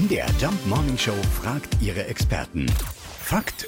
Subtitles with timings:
[0.00, 1.12] MDR Jump Morning Show
[1.42, 2.64] fragt ihre Experten.
[3.18, 3.66] Fakt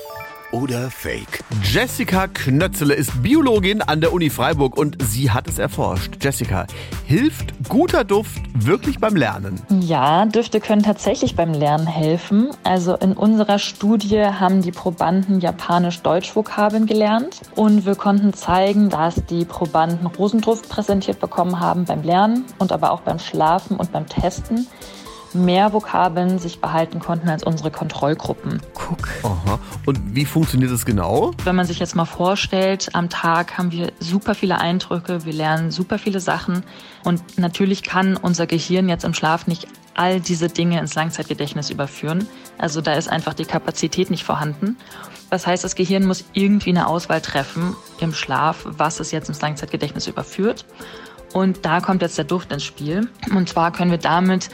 [0.50, 1.44] oder Fake?
[1.62, 6.24] Jessica Knötzele ist Biologin an der Uni Freiburg und sie hat es erforscht.
[6.24, 6.66] Jessica,
[7.04, 9.60] hilft guter Duft wirklich beim Lernen?
[9.80, 12.48] Ja, Düfte können tatsächlich beim Lernen helfen.
[12.62, 19.44] Also in unserer Studie haben die Probanden Japanisch-Deutsch-Vokabeln gelernt und wir konnten zeigen, dass die
[19.44, 24.66] Probanden Rosenduft präsentiert bekommen haben beim Lernen und aber auch beim Schlafen und beim Testen
[25.34, 28.60] mehr Vokabeln sich behalten konnten als unsere Kontrollgruppen.
[28.74, 29.08] Guck.
[29.22, 29.58] Aha.
[29.86, 31.32] Und wie funktioniert das genau?
[31.44, 35.70] Wenn man sich jetzt mal vorstellt, am Tag haben wir super viele Eindrücke, wir lernen
[35.70, 36.64] super viele Sachen
[37.04, 42.26] und natürlich kann unser Gehirn jetzt im Schlaf nicht all diese Dinge ins Langzeitgedächtnis überführen.
[42.58, 44.76] Also da ist einfach die Kapazität nicht vorhanden.
[45.30, 49.40] Das heißt, das Gehirn muss irgendwie eine Auswahl treffen im Schlaf, was es jetzt ins
[49.40, 50.66] Langzeitgedächtnis überführt.
[51.32, 53.08] Und da kommt jetzt der Duft ins Spiel.
[53.34, 54.50] Und zwar können wir damit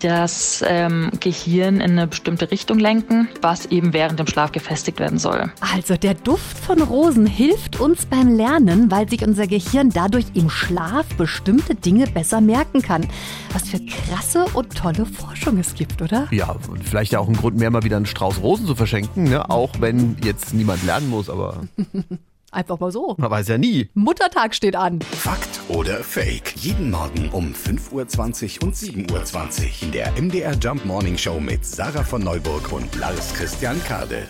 [0.00, 5.18] das ähm, Gehirn in eine bestimmte Richtung lenken, was eben während dem Schlaf gefestigt werden
[5.18, 5.52] soll.
[5.60, 10.50] Also der Duft von Rosen hilft uns beim Lernen, weil sich unser Gehirn dadurch im
[10.50, 13.06] Schlaf bestimmte Dinge besser merken kann.
[13.52, 16.28] Was für krasse und tolle Forschung es gibt, oder?
[16.30, 19.24] Ja, und vielleicht ja auch ein Grund mehr, mal wieder einen Strauß Rosen zu verschenken,
[19.24, 19.50] ne?
[19.50, 21.60] auch wenn jetzt niemand lernen muss, aber...
[22.54, 23.14] Einfach mal so.
[23.18, 23.90] Man weiß ja nie.
[23.94, 25.00] Muttertag steht an.
[25.00, 26.54] Fakt oder Fake?
[26.56, 31.64] Jeden Morgen um 5.20 Uhr und 7.20 Uhr in der MDR Jump Morning Show mit
[31.66, 34.28] Sarah von Neuburg und Lars Christian Kade.